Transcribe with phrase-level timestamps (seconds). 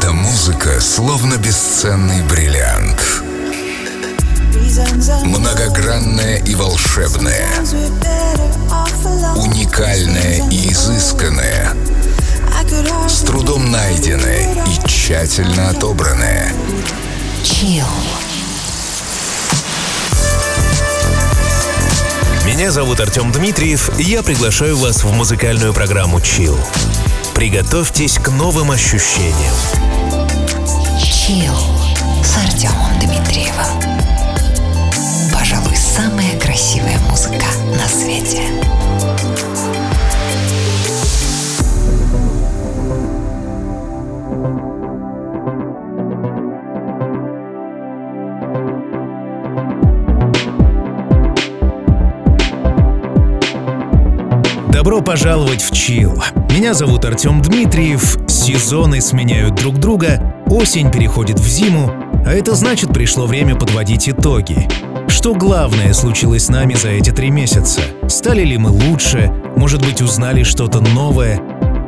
[0.00, 3.22] Эта музыка словно бесценный бриллиант.
[5.26, 7.46] Многогранная и волшебная.
[9.36, 11.74] Уникальная и изысканная.
[13.06, 16.50] С трудом найденная и тщательно отобранная.
[17.44, 17.84] Chill.
[22.46, 26.58] Меня зовут Артем Дмитриев, и я приглашаю вас в музыкальную программу Chill.
[27.40, 29.54] Приготовьтесь к новым ощущениям.
[30.98, 31.56] Chill
[32.22, 33.64] с Артемом Дмитриевым.
[35.32, 37.46] Пожалуй, самая красивая музыка
[37.78, 38.42] на свете.
[54.70, 56.22] Добро пожаловать в Чил.
[56.52, 58.18] Меня зовут Артем Дмитриев.
[58.26, 61.92] Сезоны сменяют друг друга, осень переходит в зиму,
[62.26, 64.68] а это значит пришло время подводить итоги.
[65.06, 67.80] Что главное случилось с нами за эти три месяца?
[68.08, 69.32] Стали ли мы лучше?
[69.56, 71.40] Может быть, узнали что-то новое?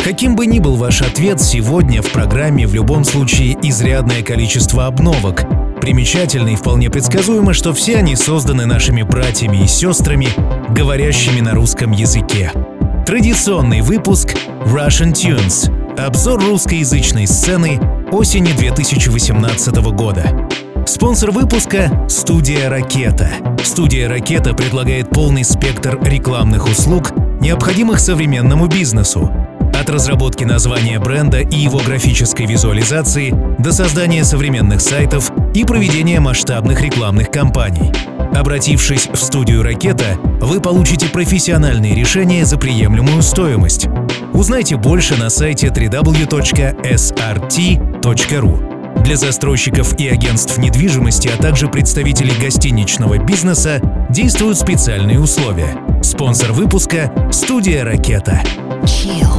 [0.03, 5.43] Каким бы ни был ваш ответ, сегодня в программе в любом случае изрядное количество обновок.
[5.81, 10.29] Примечательно и вполне предсказуемо, что все они созданы нашими братьями и сестрами,
[10.73, 12.53] говорящими на русском языке.
[13.07, 15.69] Традиционный выпуск Russian Tunes.
[15.99, 17.81] Обзор русскоязычной сцены
[18.13, 20.49] осени 2018 года.
[20.87, 23.33] Спонсор выпуска— студия «Ракета».
[23.65, 29.42] Студия «Ракета» предлагает полный спектр рекламных услуг, необходимых современному бизнесу.
[29.75, 36.81] От разработки названия бренда и его графической визуализации до создания современных сайтов и проведения масштабных
[36.81, 37.93] рекламных кампаний.
[38.35, 43.89] Обратившись в студию «Ракета», вы получите профессиональные решения за приемлемую стоимость.
[44.33, 46.23] Узнайте больше на сайте www.srt.ru.
[49.03, 53.81] Для застройщиков и агентств недвижимости, а также представителей гостиничного бизнеса
[54.11, 55.77] действуют специальные условия.
[56.03, 58.41] Спонсор выпуска— студия «Ракета».
[58.85, 59.32] Chill.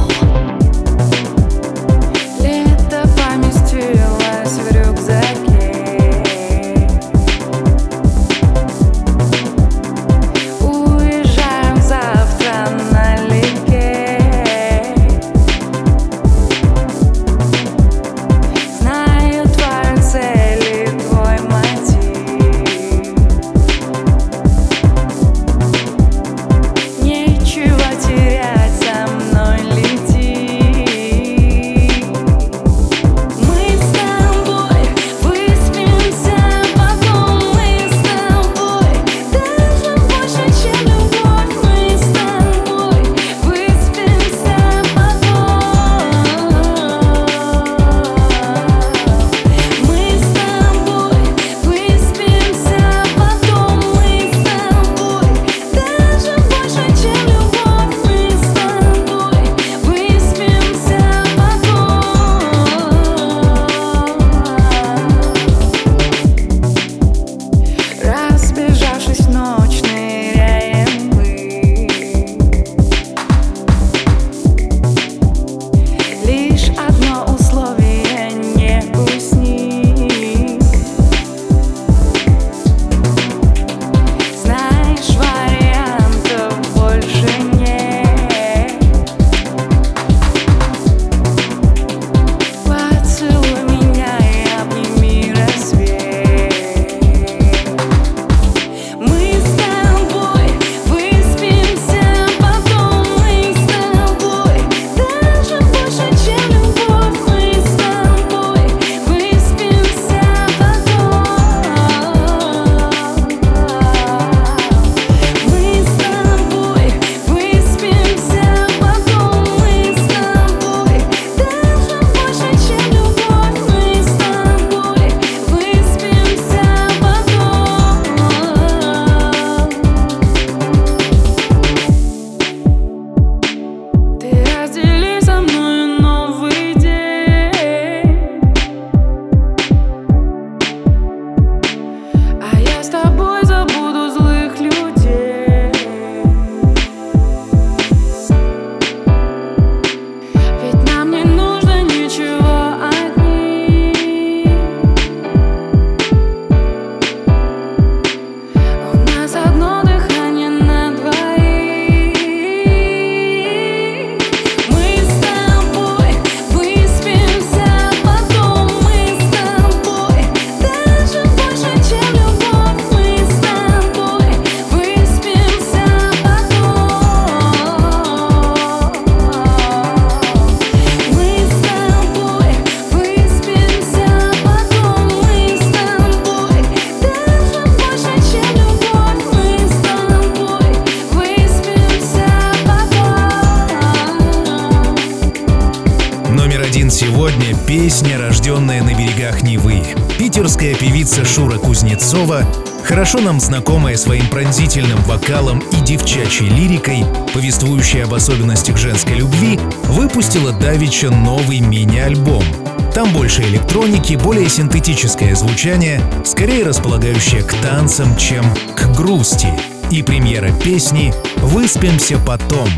[203.24, 211.10] Нам знакомая своим пронзительным вокалом и девчачьей лирикой, повествующая об особенностях женской любви, выпустила давеча
[211.10, 212.44] новый мини-альбом.
[212.92, 218.44] Там больше электроники, более синтетическое звучание, скорее располагающее к танцам, чем
[218.76, 219.48] к грусти.
[219.90, 222.68] И премьера песни «Выспимся потом».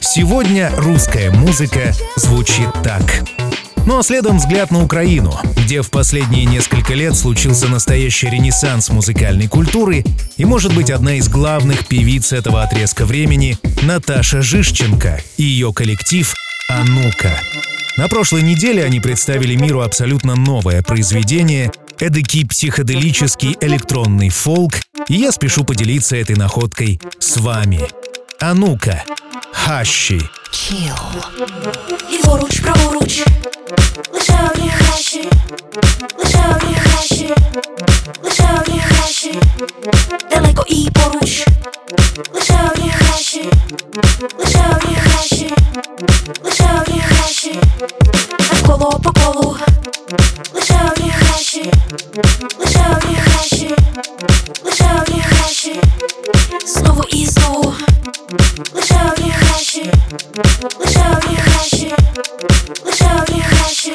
[0.00, 3.22] Сегодня русская музыка звучит так.
[3.86, 9.48] Ну а следом взгляд на Украину, где в последние несколько лет случился настоящий ренессанс музыкальной
[9.48, 10.04] культуры
[10.36, 16.34] и, может быть, одна из главных певиц этого отрезка времени— Наташа Жишченко и ее коллектив
[16.68, 17.40] «Анука».
[17.96, 24.74] На прошлой неделе они представили миру абсолютно новое произведение, эдакий психоделический электронный фолк,
[25.08, 27.80] и я спешу поделиться этой находкой с вами.
[28.40, 29.04] А ну-ка,
[29.52, 30.20] Хащи.
[30.51, 30.95] Chill.
[32.11, 33.23] Ліворуч, праворуч,
[34.13, 35.29] лише одні хащі,
[36.17, 37.33] лише одні хащі,
[38.23, 39.39] лише одні хащі,
[40.31, 41.45] далеко і поруч,
[42.33, 43.49] лише одні хащі,
[44.39, 45.53] лише одні хащі,
[46.43, 47.59] лише одні хащі,
[48.51, 49.57] навколо по колу,
[50.53, 51.71] лише одні хащі,
[52.59, 53.75] лише одні хащі,
[54.65, 55.81] лише одні хащі,
[56.65, 59.80] знову і знову, 我手里还是，
[60.78, 61.86] 我手里还是，
[62.84, 63.92] 我手里还是。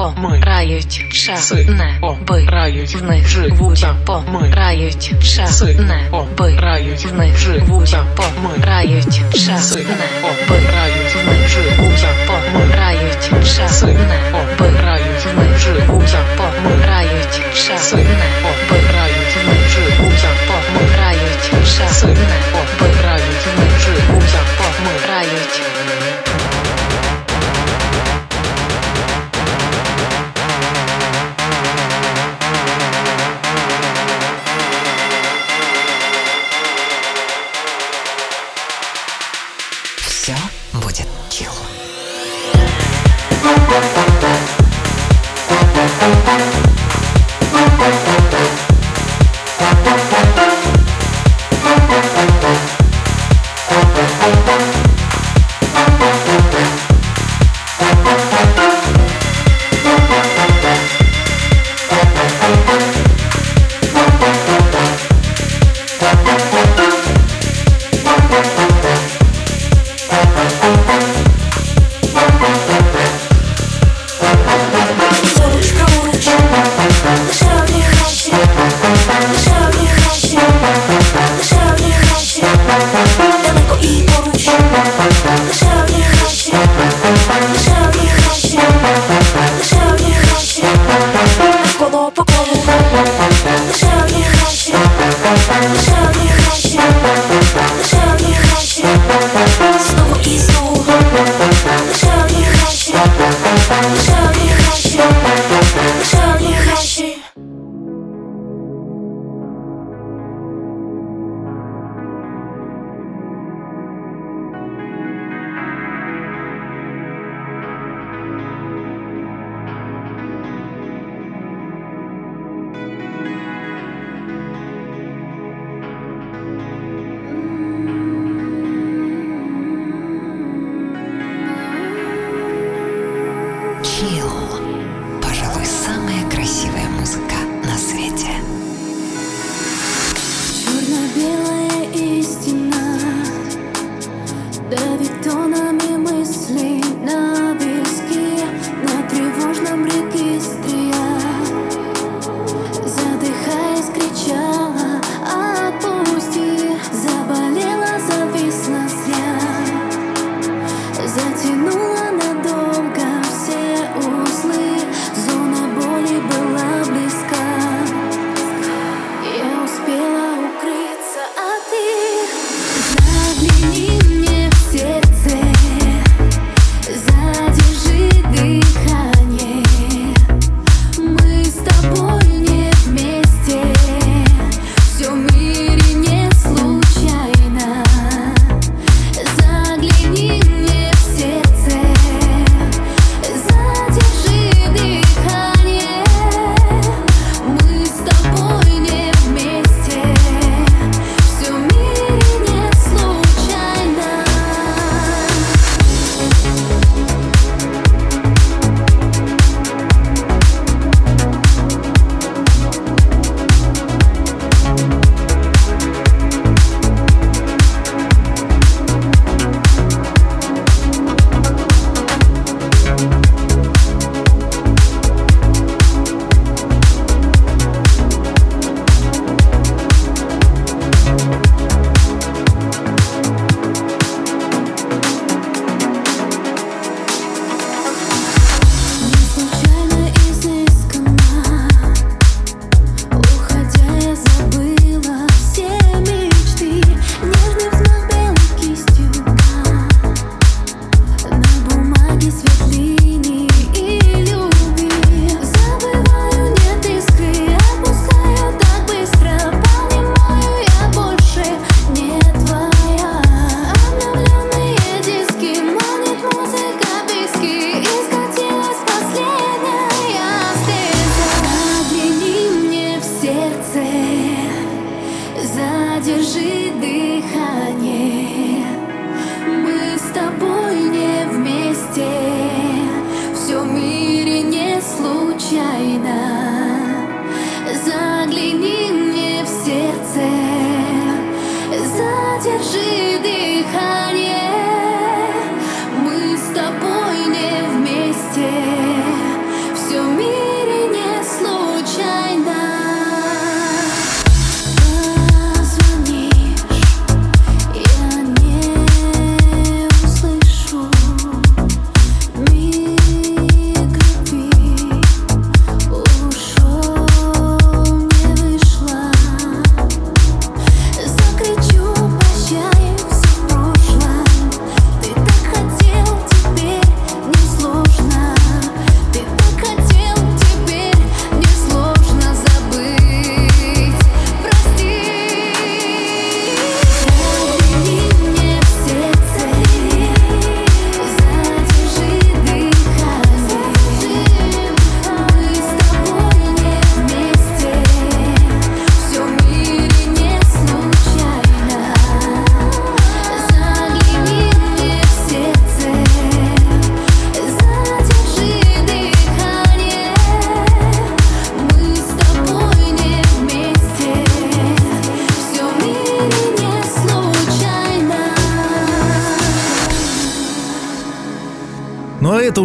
[0.00, 1.36] Помирають, ще
[1.68, 5.46] не обирають в них живуть, помирають, ще
[5.78, 14.18] не обирають в них живуть, помирають, ще не обирають в них живуть, помирають, ще не
[14.40, 18.29] обирають в них живуть, помирають, ще не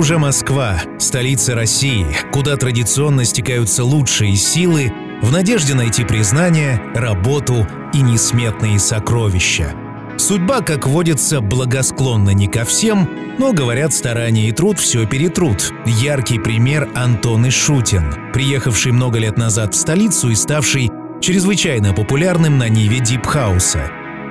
[0.06, 4.94] уже Москва, столица России, куда традиционно стекаются лучшие силы
[5.24, 9.74] в надежде найти признание, работу и несметные сокровища.
[10.18, 13.10] Судьба, как водится, благосклонна не ко всем,
[13.40, 15.74] но, говорят, старание и труд все перетрут.
[15.88, 22.70] Яркий пример Антон Ишутин, приехавший много лет назад в столицу и ставший чрезвычайно популярным на
[22.70, 23.90] ниве дипхауса.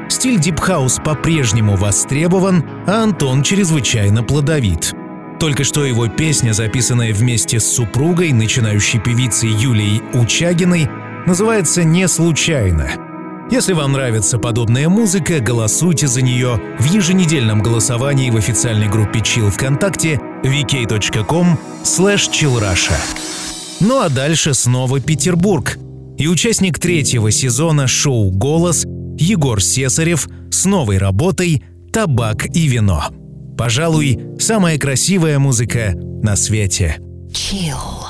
[0.09, 4.95] Стиль дипхаус по-прежнему востребован, а Антон чрезвычайно плодовит.
[5.41, 10.89] Только что его песня, записанная вместе с супругой, начинающей певицей Юлией Учагиной,
[11.27, 12.91] называется «Не случайно».
[13.51, 19.51] Если вам нравится подобная музыка, голосуйте за нее в еженедельном голосовании в официальной группе Chill
[19.51, 22.95] ВКонтакте vk.com slash chillrusha.
[23.81, 25.79] Ну а дальше снова Петербург.
[26.17, 28.87] И участник третьего сезона шоу «Голос»
[29.19, 31.63] Егор Сесарев с новой работой
[31.93, 33.05] «Табак и вино».
[33.59, 36.99] Пожалуй, самая красивая музыка на свете.
[37.31, 38.04] Chill.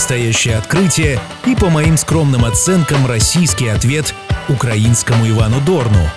[0.00, 4.14] настоящее открытие и, по моим скромным оценкам, российский ответ
[4.48, 6.08] украинскому Ивану Дорну.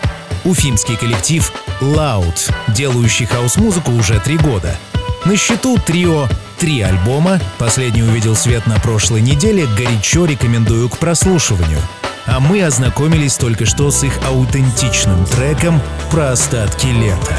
[0.46, 4.78] Уфимский коллектив Loud, делающий хаос-музыку уже три года.
[5.26, 11.82] На счету трио три альбома, последний увидел свет на прошлой неделе, горячо рекомендую к прослушиванию.
[12.26, 17.36] А мы ознакомились только что с их аутентичным треком про остатки лета.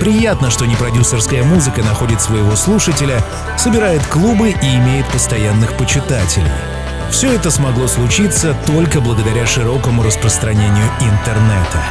[0.00, 3.22] Приятно, что непродюсерская музыка находит своего слушателя,
[3.56, 6.52] собирает клубы и имеет постоянных почитателей.
[7.10, 11.82] Все это смогло случиться только благодаря широкому распространению интернета.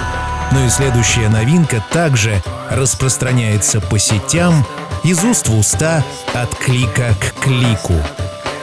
[0.51, 4.65] Ну и следующая новинка также распространяется по сетям,
[5.03, 7.95] из уст в уста, от клика к клику.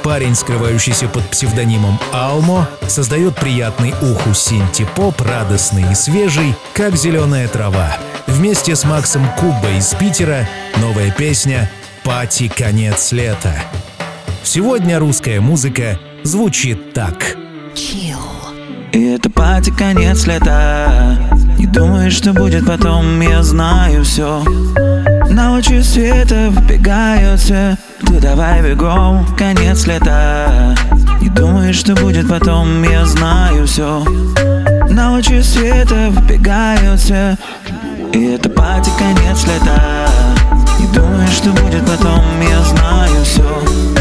[0.02, 7.96] Парень, скрывающийся под псевдонимом Алмо, создает приятный уху синти-поп, радостный и свежий, как зеленая трава.
[8.26, 10.46] Вместе с Максом Кубо из Питера
[10.80, 11.70] новая песня
[12.04, 12.48] «Пати.
[12.48, 13.54] Конец лета».
[14.42, 17.36] Сегодня русская музыка звучит так.
[17.74, 18.34] Chill.
[18.94, 21.18] И это пати конец лета
[21.58, 24.40] Не думаешь, что будет потом, я знаю все
[25.28, 30.76] На лучи света вбегают все Ты давай бегом, конец лета
[31.20, 34.04] Не думаешь, что будет потом, я знаю все
[34.90, 37.36] На лучи света вбегают все
[38.14, 40.08] И это пати конец лета.
[40.78, 43.94] Не думаешь, что будет потом, я знаю все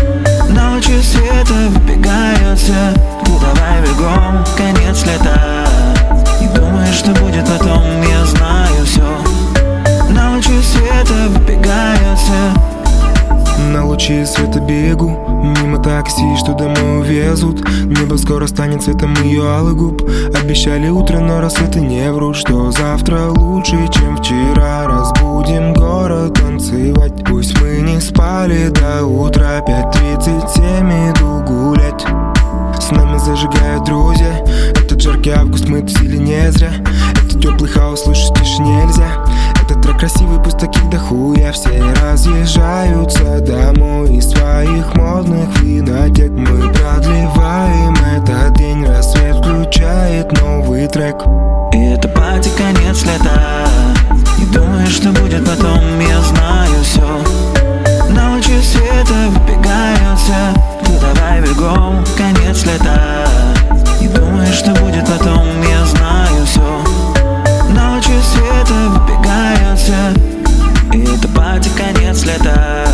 [0.54, 2.94] на лучи света вбегают все
[3.26, 5.68] Ты давай бегом, конец лета.
[6.40, 9.18] Не думаешь, что будет потом, я знаю все
[10.10, 12.73] На лучи света вбегают все
[13.72, 15.10] На лучи света бегу
[15.44, 17.62] Мимо такси, что домой увезут.
[17.86, 20.02] Небо скоро станет цветом ее алых губ
[20.42, 24.88] Обещали утро, но рассветы не врут Что завтра лучше, чем вчера.
[24.88, 28.70] Разбудим город танцевать Пусть мы не спали.
[28.70, 32.06] До утра 5.37 иду гулять.
[32.80, 34.44] С нами зажигают друзья.
[34.72, 36.74] Этот жаркий август мы тусили не зря.
[37.24, 39.26] Это теплый хаос, слышать тише нельзя
[39.64, 46.70] Этот трек красивый, пусть таких до хуя Все разъезжаются домой Из своих модных винотек Мы
[46.74, 51.16] продлеваем этот день Рассвет включает новый трек.
[51.74, 53.70] И это пати конец лета.
[54.38, 61.40] Не думаешь, что будет потом, я знаю все На лучи света вбегают все Ты давай
[61.40, 63.30] бегом, конец лета.
[64.02, 69.13] Не думаешь, что будет потом, я знаю все На лучи света вбегают
[69.84, 70.14] все
[70.94, 72.88] И это пати конец лета.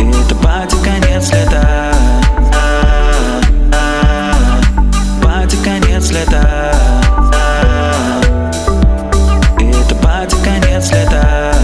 [0.00, 1.94] И это пати конец лета.
[5.22, 6.74] Пати конец лета.
[9.60, 11.54] И это пати конец лета.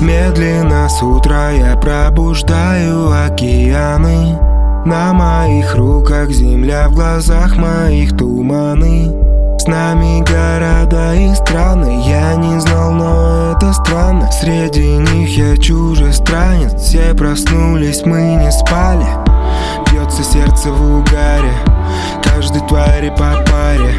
[0.00, 4.38] Медленно с утра я пробуждаю океаны.
[4.84, 9.23] На моих руках земля, в глазах моих туманы
[9.64, 14.30] С нами города и страны, я не знал, но это странно.
[14.30, 19.06] Среди них я чужестранец, все проснулись, мы не спали.
[19.90, 21.54] Бьется сердце в угаре,
[22.22, 23.94] каждой твари по паре.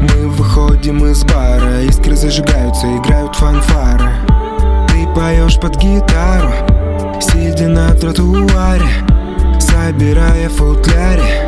[0.00, 4.10] Мы выходим из бара, искры зажигаются, играют фанфары.
[4.88, 6.50] Ты поешь под гитару,
[7.20, 8.90] сидя на тротуаре
[9.60, 11.45] Собирая футляре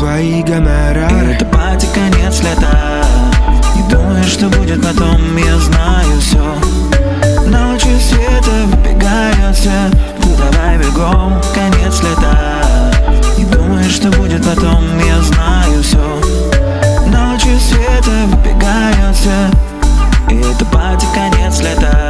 [0.00, 3.04] свои гонорары это пати конец лета.
[3.76, 6.56] Не думаешь, что будет потом, я знаю все
[7.46, 9.90] На лучи света вбегают все
[10.22, 12.94] Ты давай бегом, конец лета.
[13.36, 16.20] Не думаешь, что будет потом, я знаю все
[17.06, 19.50] На лучи света вбегают все
[20.30, 22.09] И это пати конец лета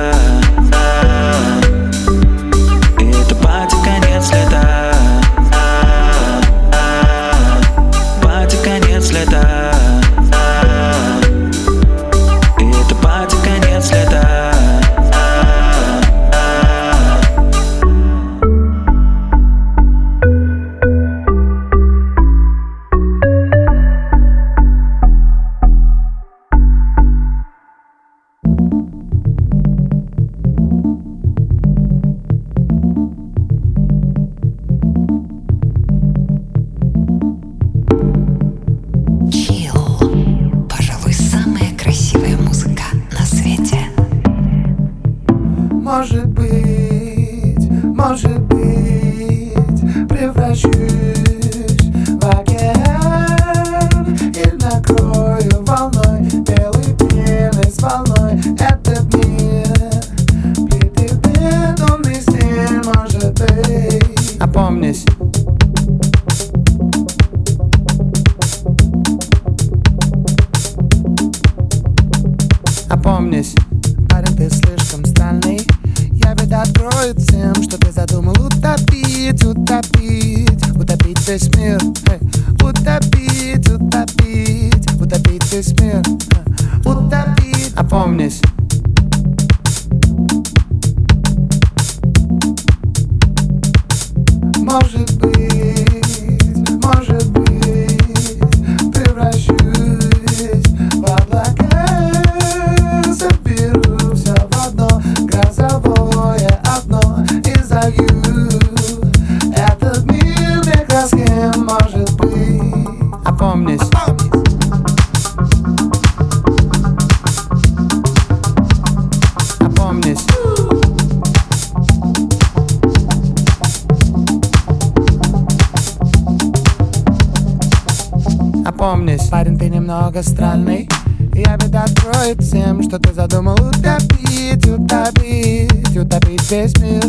[128.64, 130.88] Опомнись, парень, ты немного странный?
[131.34, 133.54] Я ведь открою всем, что ты задумал.
[133.54, 137.04] Утопить, утопить, утопить весь мир.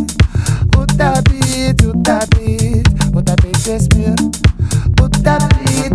[0.78, 4.16] Утопить, утопить, утопить весь мир.
[5.00, 5.92] Утопить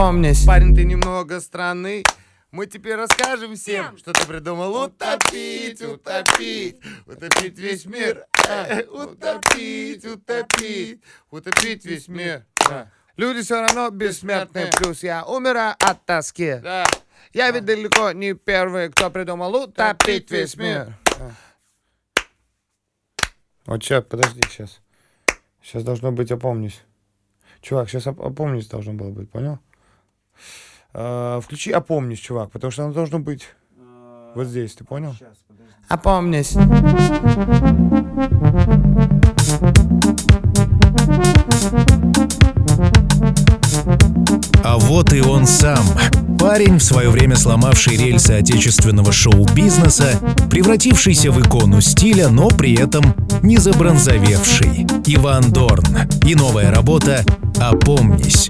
[0.00, 2.02] Опомнись, парень, ты немного странный
[2.52, 11.02] мы теперь расскажем всем, что ты придумал утопить, утопить, утопить весь мир, Э, утопить, утопить,
[11.30, 12.46] утопить весь мир.
[13.18, 16.62] Люди все равно бессмертны, плюс я умираю от тоски.
[17.34, 20.94] Я ведь далеко не первый, кто придумал утопить весь мир.
[23.66, 24.80] Вот сейчас, подожди, сейчас.
[25.62, 26.80] Сейчас должно быть опомнись.
[27.60, 29.58] Чувак, сейчас оп- опомнись должно было быть, понял?
[30.92, 33.48] А, включи опомнись, чувак, потому что оно должно быть
[34.34, 35.14] вот здесь, ты понял?
[35.88, 36.56] Опомнись.
[44.70, 45.84] А вот и он сам.
[46.38, 53.16] Парень, в свое время сломавший рельсы отечественного шоу-бизнеса, превратившийся в икону стиля, но при этом
[53.42, 54.86] не забронзовевший.
[55.06, 56.08] Иван Дорн.
[56.24, 57.24] И новая работа
[57.58, 58.48] «Опомнись».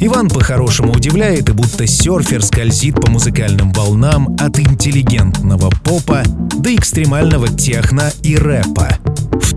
[0.00, 6.24] Иван по-хорошему удивляет и будто серфер скользит по музыкальным волнам от интеллигентного попа
[6.58, 8.98] до экстремального техно и рэпа.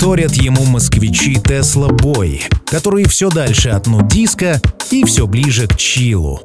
[0.04, 4.60] Вторят ему москвичи Тесла Бой, которые все дальше от нудиска
[4.92, 6.42] и все ближе к чилу.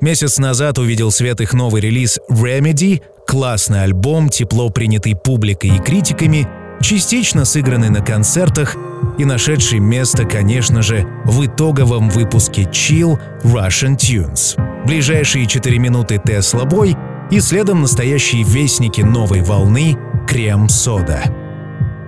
[0.00, 6.48] Месяц назад увидел свет их новый релиз Remedy, классный альбом, тепло принятый публикой и критиками,
[6.80, 8.74] частично сыгранный на концертах
[9.18, 14.60] и нашедший место, конечно же, в итоговом выпуске Chill Russian Tunes.
[14.84, 16.96] Ближайшие 4 минуты Тесла Бой
[17.30, 21.22] и следом настоящие вестники новой волны Крем-сода.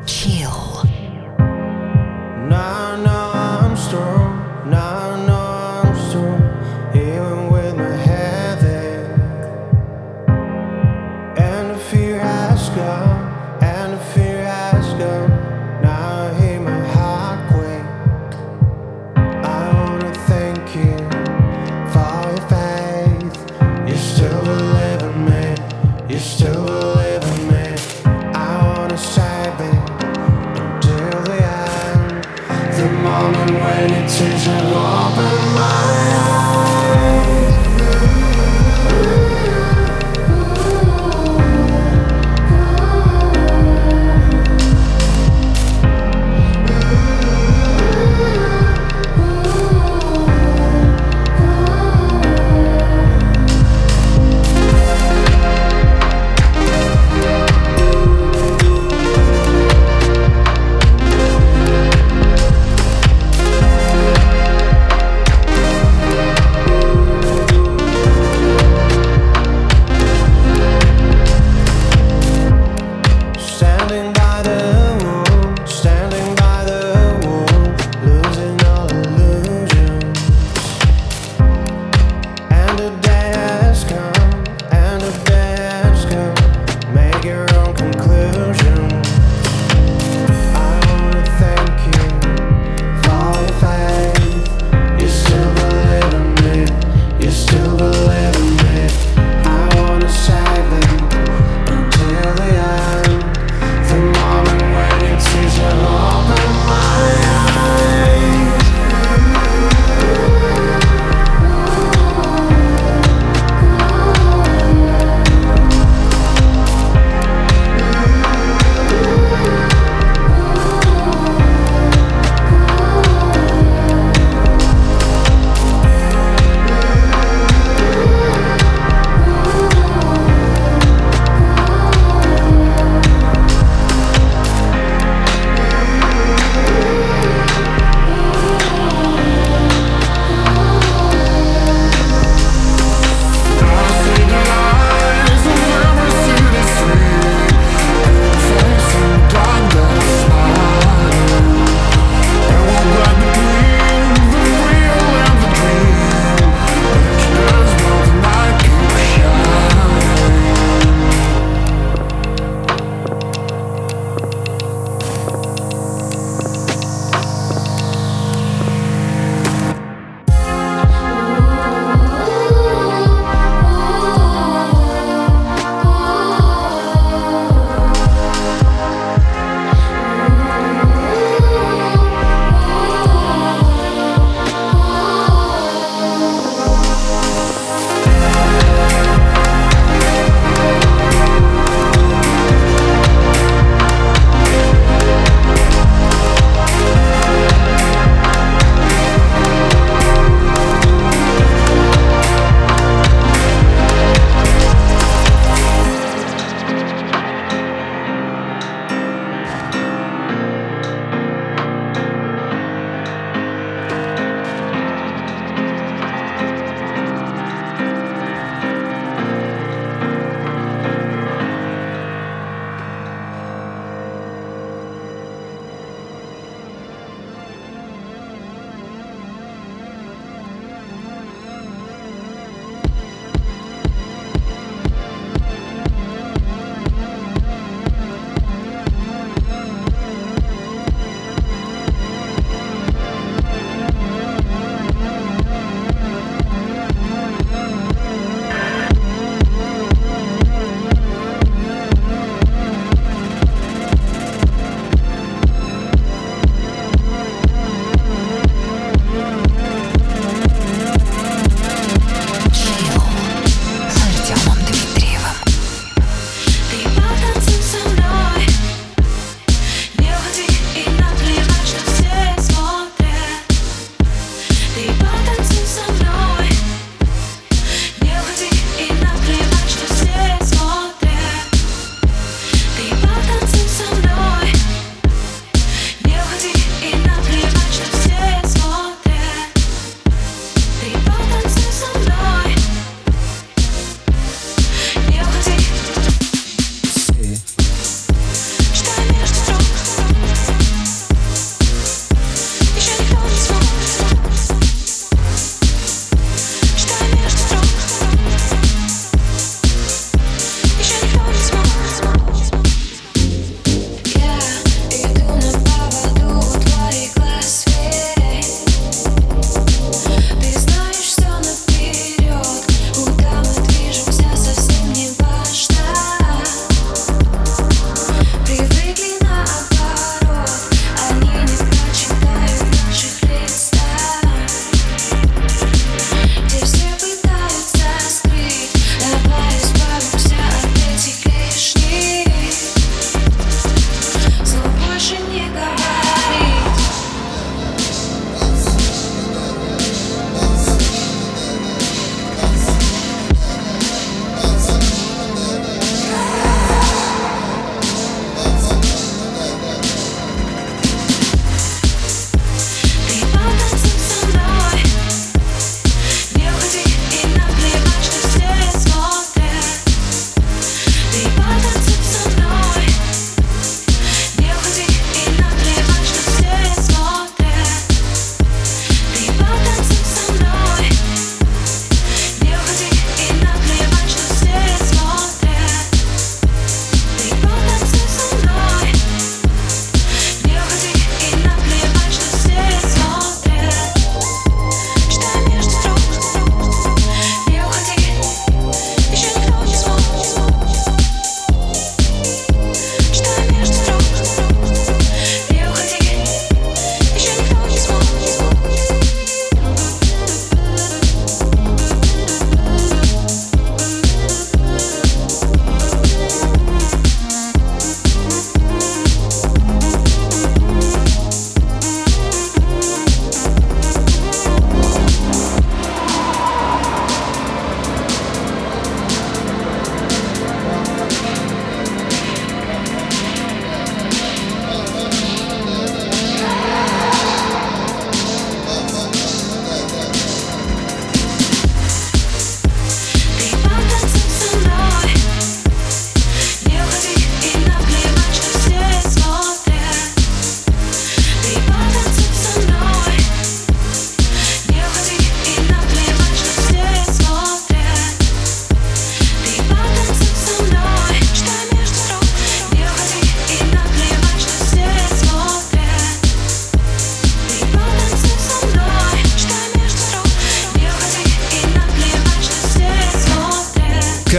[0.05, 0.68] Chill.
[2.49, 2.78] Now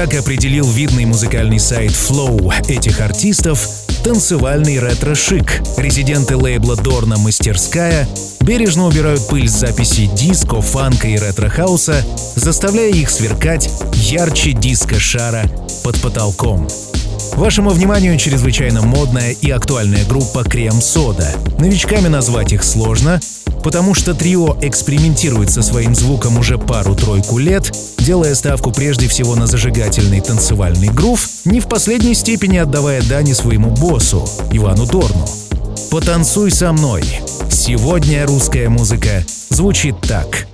[0.09, 3.67] Как определил видный музыкальный сайт Flow этих артистов,
[4.03, 5.61] танцевальный ретро-шик.
[5.77, 8.07] Резиденты лейбла Дорна «Мастерская»
[8.41, 12.03] бережно убирают пыль с записей диско, фанка и ретро-хауса,
[12.35, 15.43] заставляя их сверкать ярче диско-шара
[15.83, 16.67] под потолком.
[17.35, 21.29] Вашему вниманию чрезвычайно модная и актуальная группа Крем Сода.
[21.59, 23.19] Новичками назвать их сложно,
[23.63, 29.47] потому что трио экспериментирует со своим звуком уже пару-тройку лет, делая ставку прежде всего на
[29.47, 35.25] зажигательный танцевальный грув, не в последней степени отдавая дани своему боссу, Ивану Дорну.
[35.91, 37.03] «Потанцуй со мной».
[37.49, 40.47] Сегодня русская музыка звучит так.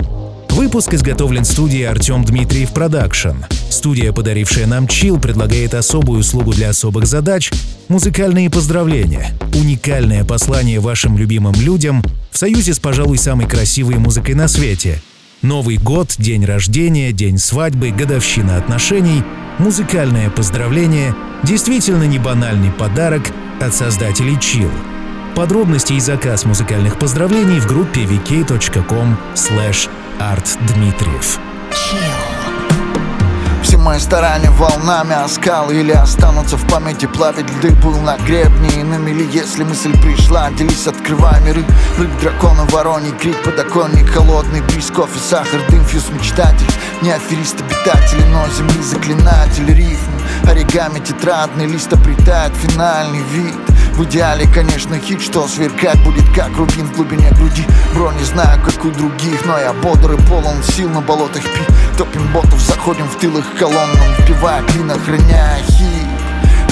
[0.56, 3.43] Выпуск изготовлен студией Артем Дмитриев Production.
[3.70, 7.51] Студия, подарившая нам чил, предлагает особую услугу для особых задач—
[7.89, 9.38] музыкальные поздравления.
[9.53, 12.01] Уникальное послание вашим любимым людям
[12.32, 15.01] в союзе с, пожалуй, самой красивой музыкой на свете.
[15.41, 19.24] Новый год, день рождения, день свадьбы, годовщина отношений,
[19.60, 23.24] музыкальное поздравление— действительно не банальный подарок
[23.60, 24.72] от создателей чил.
[25.36, 29.89] Подробности и заказ музыкальных поздравлений в группе vk.com slash
[30.20, 31.39] artdmitriev.
[33.61, 38.82] Все мои старания волнами о скалы Или останутся в памяти плавить льды Был на гребне
[38.82, 41.63] иным Или если мысль пришла Делись, открывай миры
[41.97, 48.24] Рык, дракона, вороний крик Подоконник холодный, бриз, кофе, сахар, дым Фьюз, мечтатель, не аферист, обитатель
[48.32, 50.14] Но земли заклинатель, рифм
[50.47, 53.55] Оригами, тетрадный лист обретает финальный вид.
[53.93, 57.65] В идеале, конечно, хит, что сверкать будет как рубин в глубине груди.
[57.93, 61.73] Бро, не знаю, как у других, но я бодр и полон сил на болотах пи.
[61.97, 66.14] Топим ботов, заходим в тыл их колоннам Вбивая клин, охраняя хит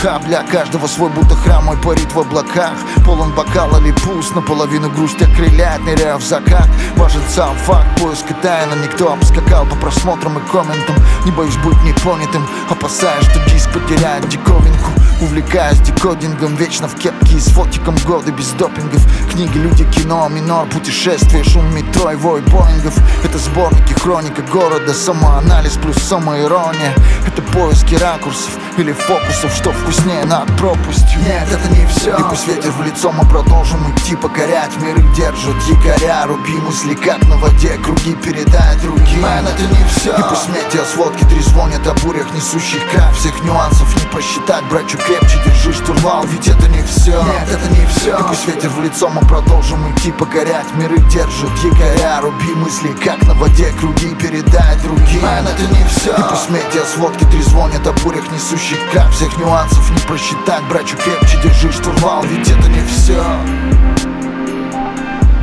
[0.05, 2.73] А для каждого свой будто храм мой парит в облаках.
[3.05, 6.67] Полон бокала или пуст, наполовину грусть окрыляет, ныряя в закат.
[6.97, 10.95] Важен сам факт поиска тайна Никто обскакал по просмотрам и комментам.
[11.23, 14.91] Не боюсь быть непонятым, опасаясь, что диск потеряет диковинку.
[15.21, 19.01] Увлекаясь декодингом, вечно в кепке и с фотиком годы без допингов.
[19.31, 22.93] Книги, люди, кино, минор, путешествия, шум метро и вой боингов.
[23.23, 26.93] Это сборники, хроника города, самоанализ плюс самоирония.
[27.25, 31.19] Это поиски ракурсов или фокусов, что вкуснее над пропастью.
[31.21, 35.55] Нет, это не все И пусть ветер в лицо, мы продолжим идти, покорять миры Держат
[35.67, 40.49] якоря, руби мысли, как на воде Круги передай другим Man, это не все И пусть
[40.49, 46.47] метеосводки трезвонят о бурях, несущих край Всех нюансов не посчитать, братью крепче держи штурвал Ведь
[46.47, 50.11] это не все Нет, это не все И пусть ветер в лицо, мы продолжим идти,
[50.11, 55.85] покорять миры Держат якоря, руби мысли, как на воде Круги передай другим Мэн, это не
[55.89, 57.42] все И пусть метеосводки трезвонят
[57.85, 62.83] о бурях, несущих край Всех нюансов не просчитать, братью крепче держи штурвал Ведь это не
[62.85, 63.23] все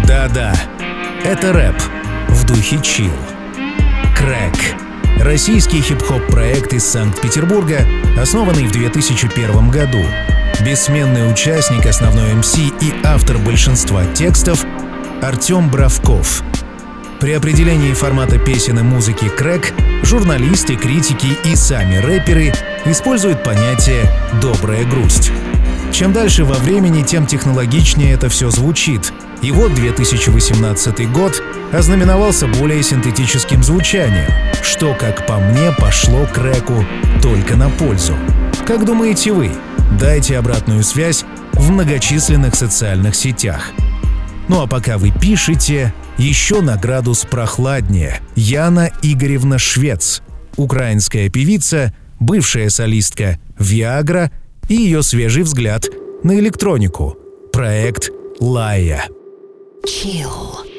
[0.06, 0.52] Да-да,
[1.24, 1.76] это рэп
[2.30, 3.12] в духе чил.
[4.16, 4.76] Крэк.
[5.22, 7.86] Российский хип-хоп проект из Санкт-Петербурга,
[8.20, 10.02] основанный в 2001 году.
[10.60, 14.64] Бессменный участник, основной МС и автор большинства текстов
[15.22, 16.42] Артем Бравков.
[17.20, 22.54] При определении формата песен и музыки крэк журналисты, критики и сами рэперы
[22.86, 24.10] используют понятие
[24.40, 25.30] «добрая грусть».
[25.92, 29.12] Чем дальше во времени, тем технологичнее это все звучит.
[29.42, 31.42] И вот 2018 год
[31.72, 34.30] ознаменовался более синтетическим звучанием,
[34.62, 36.86] что, как по мне, пошло крэку
[37.20, 38.16] только на пользу.
[38.66, 39.50] Как думаете вы?
[39.98, 43.72] Дайте обратную связь в многочисленных социальных сетях.
[44.48, 48.20] Ну а пока вы пишете, еще на градус прохладнее.
[48.36, 50.22] Яна Игоревна Швец,
[50.56, 54.30] украинская певица, бывшая солистка «Виагра»
[54.68, 55.86] и ее свежий взгляд
[56.22, 57.16] на электронику.
[57.52, 59.04] Проект «Лая».
[59.86, 60.70] Chill.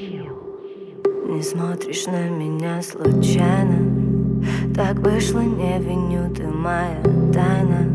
[1.32, 4.43] Не смотришь на меня случайно
[4.75, 7.01] Так вышло, не виню, ты моя
[7.34, 7.88] тайна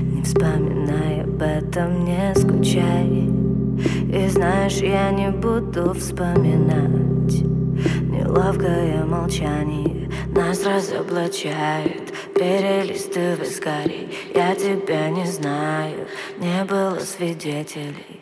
[0.00, 3.51] Не вспоминай об этом, не скучай
[4.12, 7.42] И знаешь, я не буду вспоминать
[8.02, 10.10] Неловкое молчание.
[10.28, 16.06] Нас разоблачает Перелистывай скорей, я тебя не знаю
[16.38, 18.21] Не было свидетелей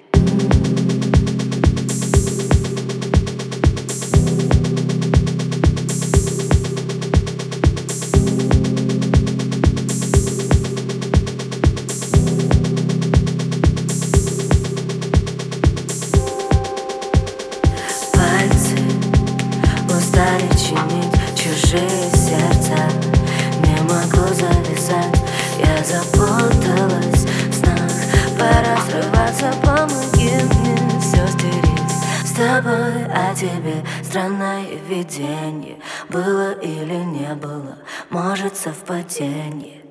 [34.71, 39.83] и видение Было или не было, может совпадение.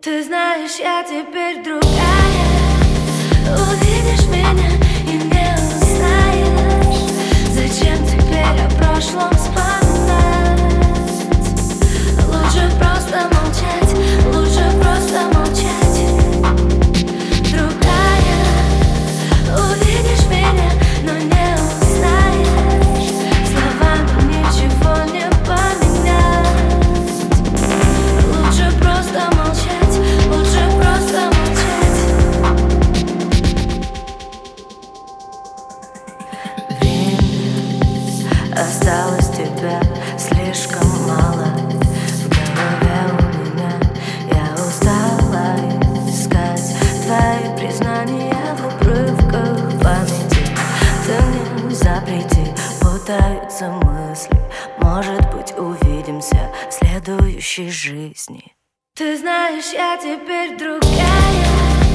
[0.00, 2.48] Ты знаешь, я теперь другая.
[3.46, 4.77] Увидишь меня
[58.08, 58.54] жизни.
[58.94, 61.87] Ты знаешь, я теперь другая.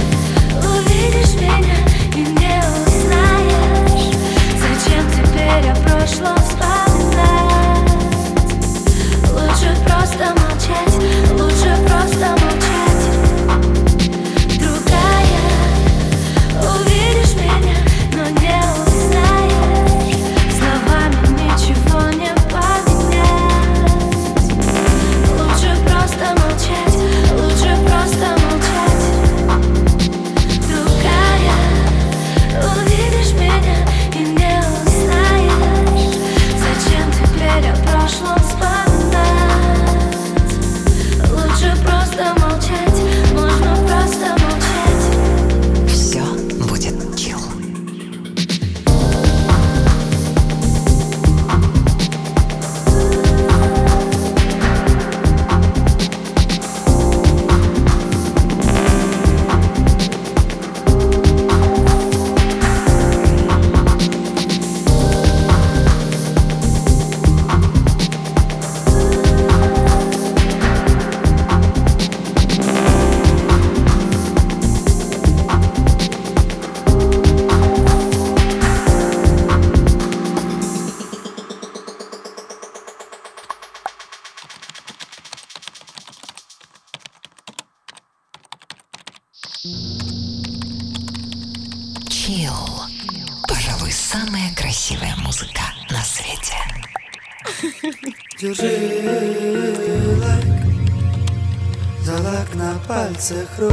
[103.23, 103.72] цих рук.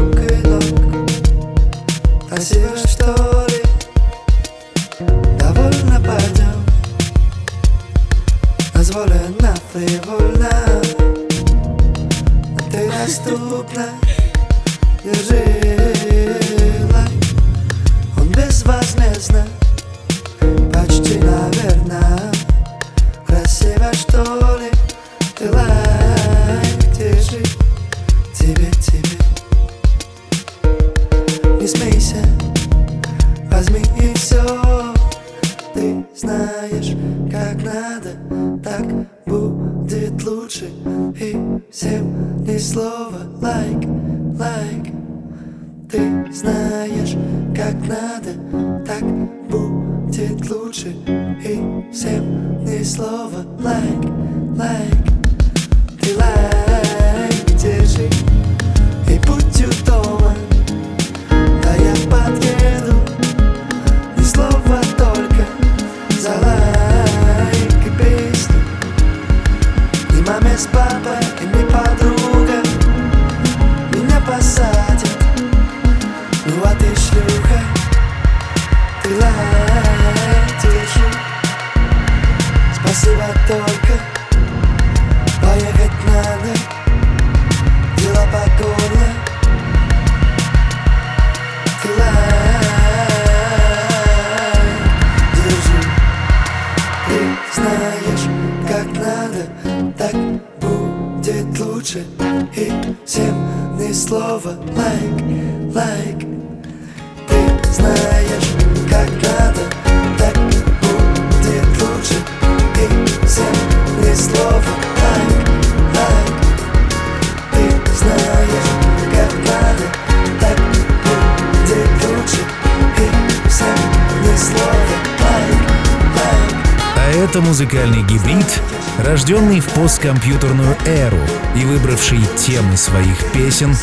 [130.01, 131.21] Посткомпьютерную эру
[131.55, 133.77] и выбравший темы своих песен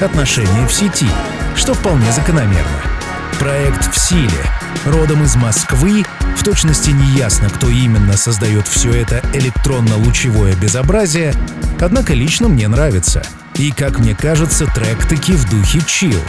[0.00, 1.08] отношения в сети,
[1.56, 2.82] что вполне закономерно.
[3.40, 4.30] Проект «В силе»,
[4.84, 6.04] родом из Москвы,
[6.36, 11.34] в точности не ясно, кто именно создает все это электронно-лучевое безобразие,
[11.80, 13.24] однако лично мне нравится.
[13.56, 16.20] И, как мне кажется, трек таки в духе чил.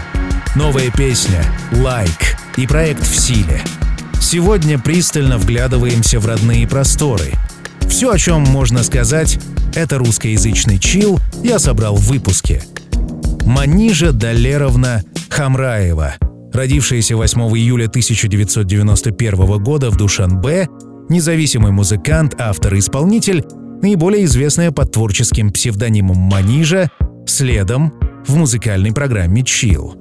[0.56, 3.62] Новая песня «Like» и проект «В силе».
[4.20, 7.34] Сегодня пристально вглядываемся в родные просторы.
[7.90, 9.40] Все, о чем можно сказать,
[9.74, 12.64] это русскоязычный чил я собрал в выпуске.
[13.46, 16.16] Манижа Далеровна Хамраева,
[16.54, 20.68] родившаяся 8 июля 1991 года в Душанбе,
[21.10, 23.44] независимый музыкант, автор и исполнитель,
[23.82, 26.90] наиболее известная под творческим псевдонимом Манижа,
[27.26, 27.94] следом
[28.28, 29.96] в музыкальной программе «Чил».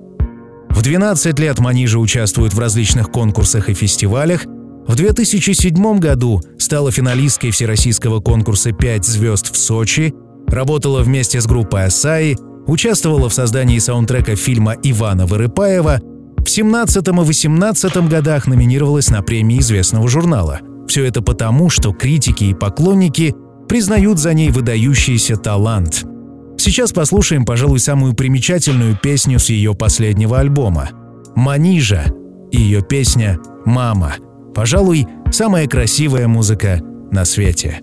[0.71, 4.45] В 12 лет Манижа участвует в различных конкурсах и фестивалях.
[4.87, 10.15] В 2007 году стала финалисткой всероссийского конкурса «5 звезд в Сочи»,
[10.47, 16.01] работала вместе с группой «Асаи», участвовала в создании саундтрека фильма Ивана Вырыпаева,
[16.39, 20.61] в 17 и 18 годах номинировалась на премии известного журнала.
[20.87, 23.35] Все это потому, что критики и поклонники
[23.69, 26.05] признают за ней выдающийся талант–
[26.59, 30.91] Сейчас послушаем, пожалуй, самую примечательную песню с ее последнего альбома.
[31.35, 32.07] Манижа
[32.51, 34.15] и ее песня «Мама».
[34.57, 36.81] Пожалуй, самая красивая музыка
[37.11, 37.83] на свете.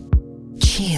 [0.58, 0.98] Chill.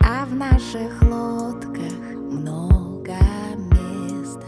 [0.00, 1.92] А в наших лодках
[2.28, 3.14] много
[3.70, 4.44] места,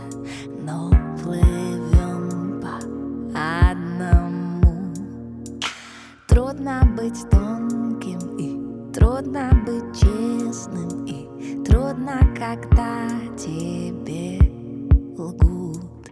[0.61, 0.91] но
[1.23, 4.93] плывем по одному.
[6.27, 14.41] Трудно быть тонким и трудно быть честным и трудно, когда тебе
[15.17, 16.09] лгут.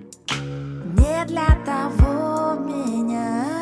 [0.96, 3.61] Не для того меня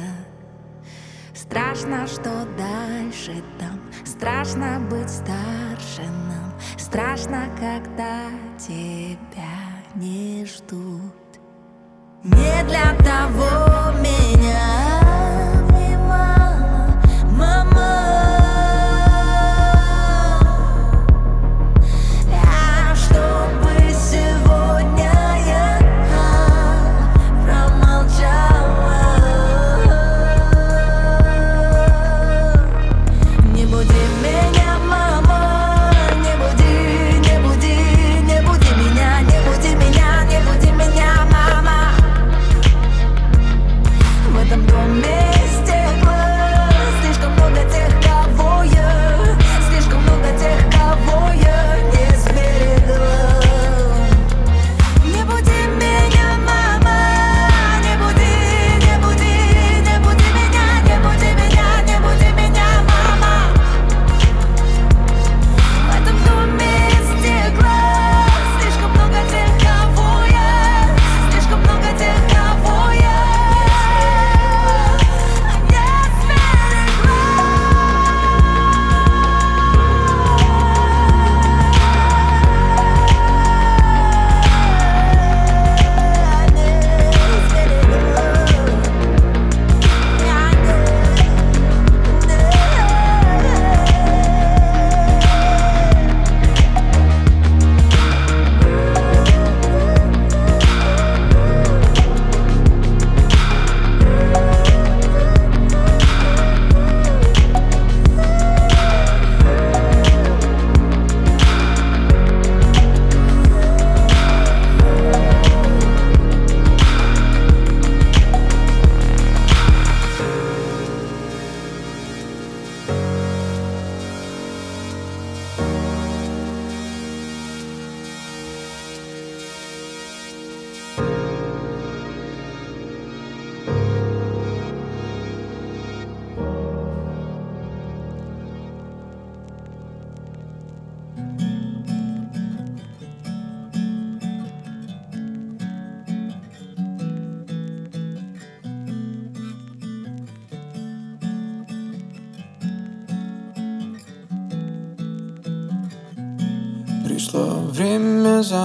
[1.35, 8.27] Страшно, что дальше там Страшно быть старше нам Страшно, когда
[8.59, 10.98] тебя не ждут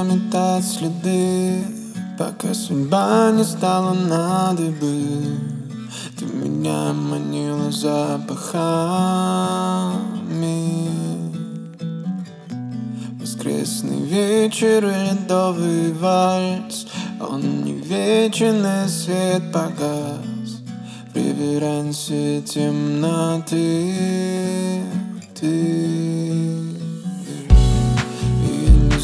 [0.04, 1.64] заметать следы
[2.18, 5.40] Пока судьба не стала на дыбы.
[6.18, 8.44] Ты меня манила запахами.
[13.20, 16.86] Воскресный вечер и ледовый вальс
[17.20, 20.62] Он не вечен и свет погас.
[21.14, 23.54] В реверансе темноты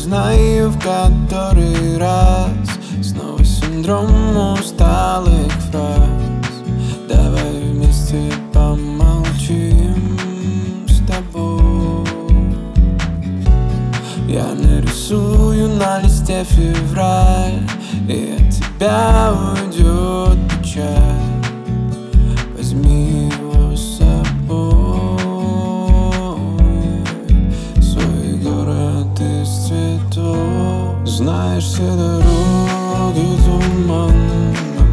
[0.10, 2.49] знаю, в который раз
[3.03, 6.49] Снова синдром усталых фраз.
[7.07, 10.18] Давай вместе помолчим
[10.88, 12.07] с тобой
[14.28, 17.62] Я нарисую на листе февраль
[18.07, 21.19] И от тебя уйдет печаль
[31.50, 34.14] Знаешь все дороги туман.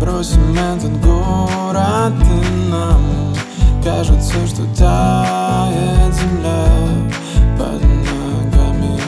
[0.00, 3.34] Бросим этот город и нам
[3.84, 6.66] Кажется, что тает земля.
[7.58, 8.98] Под ногами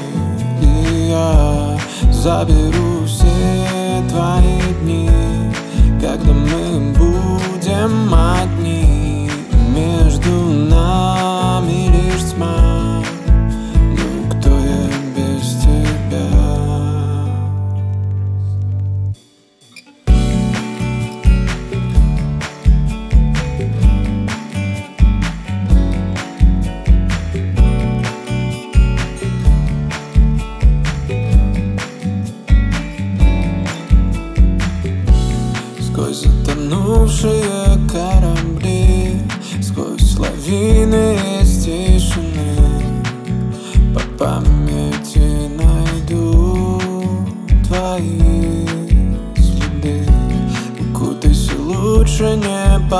[0.60, 1.78] И я
[2.12, 5.10] заберу все твои дни.
[5.98, 8.57] Когда мы будем одни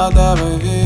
[0.08, 0.77] не подавай вид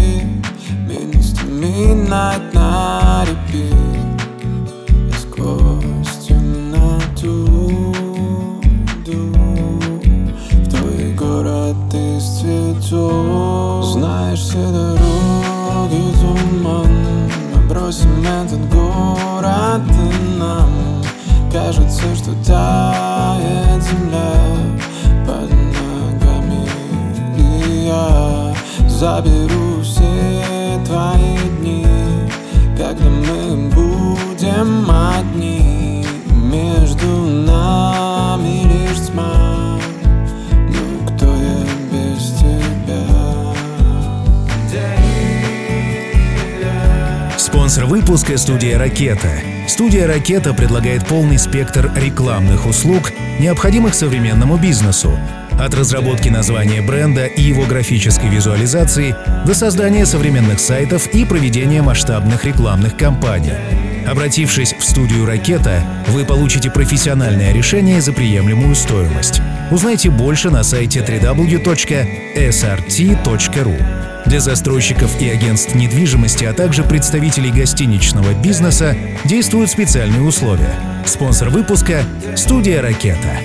[29.03, 31.84] заберу все твои дни
[32.76, 39.80] Когда мы будем одни Между нами лишь тьма
[40.68, 43.03] Ну кто я без тебя?
[47.36, 49.32] Спонсор выпуска— студия «Ракета».
[49.66, 55.11] Студия «Ракета» предлагает полный спектр рекламных услуг, необходимых современному бизнесу.
[55.59, 59.14] От разработки названия бренда и его графической визуализации
[59.46, 63.53] до создания современных сайтов и проведения масштабных рекламных кампаний.
[64.07, 69.40] Обратившись в студию «Ракета», вы получите профессиональное решение за приемлемую стоимость.
[69.70, 72.03] Узнайте больше на сайте www.srt.ru.
[74.26, 80.74] Для застройщиков и агентств недвижимости, а также представителей гостиничного бизнеса действуют специальные условия.
[81.07, 82.03] Спонсор выпуска—
[82.36, 83.38] студия «Ракета».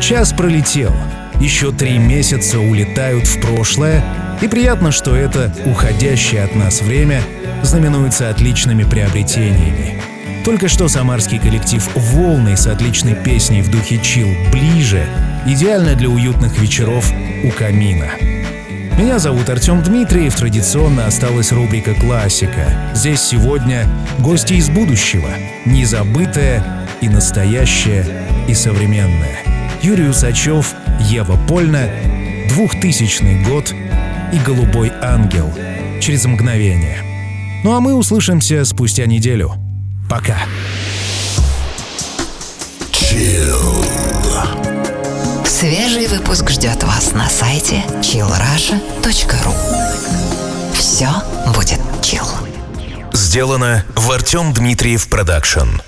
[0.00, 0.92] Час пролетел.
[1.40, 4.02] Еще три месяца улетают в прошлое,
[4.40, 7.20] и приятно, что это уходящее от нас время
[7.62, 10.00] знаменуется отличными приобретениями.
[10.44, 15.06] Только что самарский коллектив «Волны» с отличной песней в духе чил «Ближе»
[15.46, 17.10] идеально для уютных вечеров
[17.44, 18.10] у камина.
[18.98, 22.92] Меня зовут Артем Дмитриев, традиционно осталась рубрика «Классика».
[22.94, 23.86] Здесь сегодня
[24.20, 25.28] гости из будущего,
[25.66, 26.64] незабытое
[27.02, 28.06] и настоящее
[28.48, 29.38] и современное.
[29.82, 31.88] Юрий Усачев, Ева Польна,
[32.48, 33.74] 2000 год
[34.32, 35.52] и «Голубой ангел»
[36.00, 37.02] через мгновение.
[37.64, 39.54] Ну а мы услышимся спустя неделю.
[40.08, 40.36] Пока.
[45.44, 49.54] Свежий выпуск ждет вас на сайте chillrasha.ru
[50.74, 51.08] Все
[51.54, 52.26] будет chill.
[53.12, 55.80] Сделано в Артем Дмитриев Продакшн.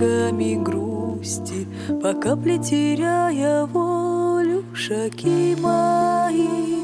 [0.00, 1.66] Я шагами грусти,
[2.02, 6.80] по капле теряя волю, шаги мои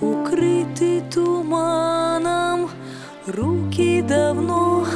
[0.00, 2.70] укрыты туманом,
[3.26, 4.86] руки давно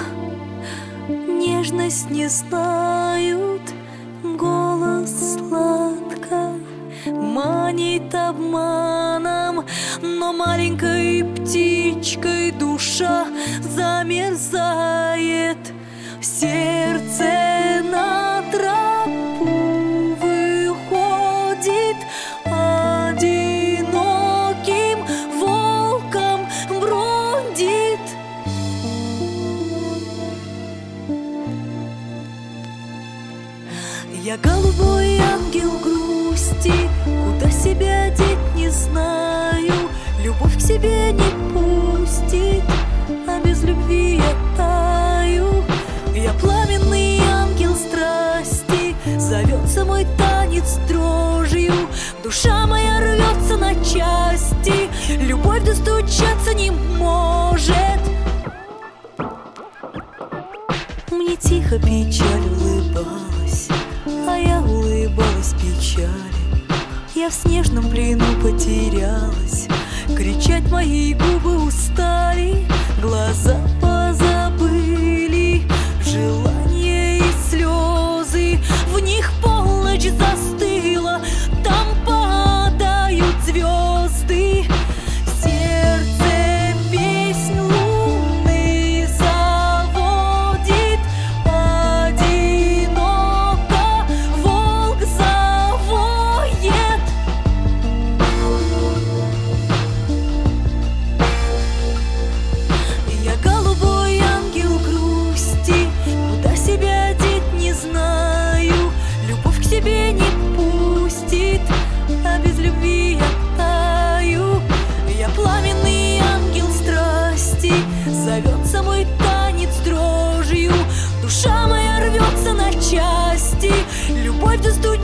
[1.09, 3.63] нежность не знают,
[4.23, 6.55] голос сладко
[7.07, 9.65] манит обманом,
[10.01, 13.27] но маленькой птичкой душа
[13.61, 15.59] замерзает.
[17.21, 19.45] Сердце на тропу
[20.21, 21.97] выходит
[22.47, 23.37] одиноким
[25.39, 26.47] волком
[26.81, 28.01] бродит.
[34.23, 36.73] Я голубой ангел грусти,
[37.05, 39.75] куда себя деть не знаю,
[40.25, 42.65] любовь к себе не пустит,
[50.61, 51.73] танец дрожью,
[52.23, 54.91] душа моя рвется на части,
[55.23, 58.01] любовь достучаться не может.
[61.11, 63.69] Мне тихо печаль улыбалась,
[64.07, 66.11] а я улыбалась печали.
[67.15, 69.67] Я в снежном плену потерялась,
[70.17, 72.67] кричать мои губы устали,
[73.03, 75.63] глаза позабыли,
[76.05, 76.50] желания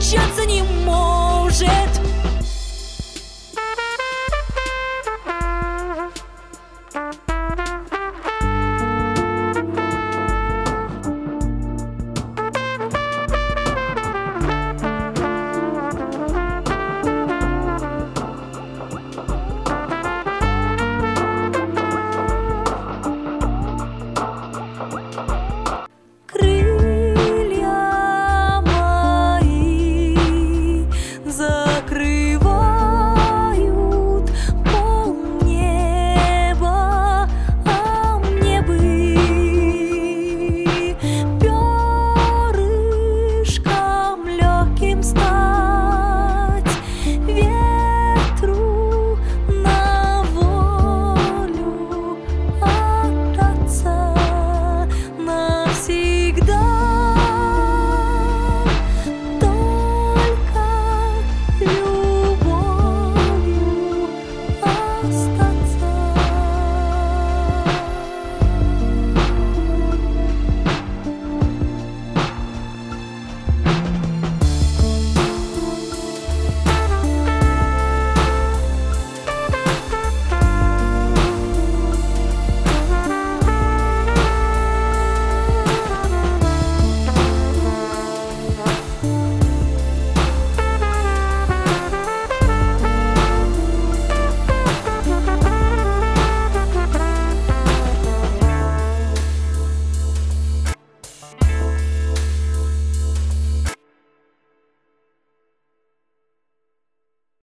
[0.09, 1.06] Достучаться не может